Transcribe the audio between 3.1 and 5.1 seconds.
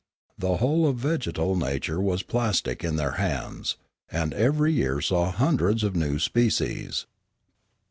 hands. And every year